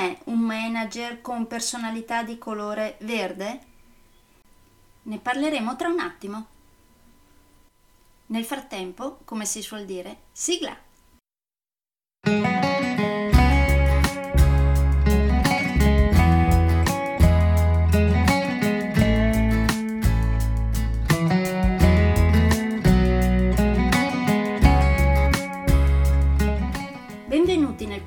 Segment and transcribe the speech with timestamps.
[0.00, 3.60] Com'è un manager con personalità di colore verde?
[5.02, 6.46] Ne parleremo tra un attimo.
[8.28, 10.74] Nel frattempo, come si suol dire, sigla!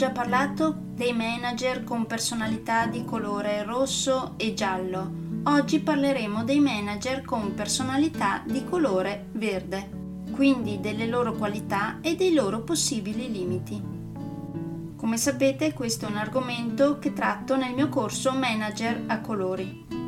[0.00, 5.12] Già parlato dei manager con personalità di colore rosso e giallo.
[5.44, 9.90] Oggi parleremo dei manager con personalità di colore verde,
[10.32, 13.78] quindi delle loro qualità e dei loro possibili limiti.
[14.96, 19.99] Come sapete questo è un argomento che tratto nel mio corso Manager a colori.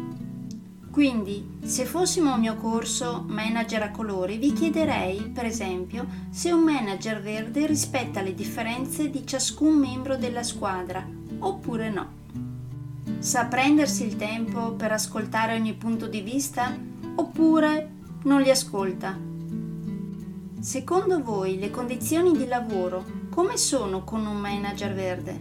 [0.93, 6.61] Quindi, se fossimo al mio corso Manager a colori, vi chiederei, per esempio, se un
[6.61, 11.03] manager verde rispetta le differenze di ciascun membro della squadra,
[11.39, 12.13] oppure no.
[13.21, 16.77] Sa prendersi il tempo per ascoltare ogni punto di vista,
[17.15, 17.91] oppure
[18.25, 19.19] non li ascolta.
[20.61, 25.41] Secondo voi le condizioni di lavoro come sono con un manager verde?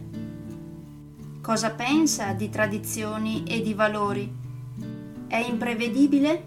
[1.41, 4.40] Cosa pensa di tradizioni e di valori?
[5.31, 6.43] È imprevedibile?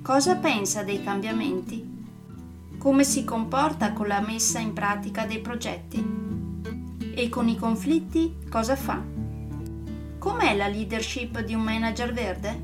[0.00, 1.84] Cosa pensa dei cambiamenti?
[2.78, 6.00] Come si comporta con la messa in pratica dei progetti?
[7.12, 9.02] E con i conflitti cosa fa?
[10.20, 12.62] Com'è la leadership di un manager verde?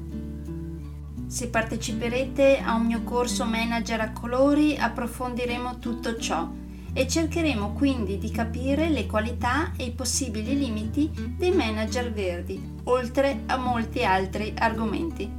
[1.27, 6.49] Se parteciperete a un mio corso Manager a colori approfondiremo tutto ciò
[6.97, 13.43] e cercheremo quindi di capire le qualità e i possibili limiti dei manager verdi, oltre
[13.45, 15.31] a molti altri argomenti.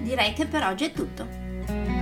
[0.00, 2.01] Direi che per oggi è tutto.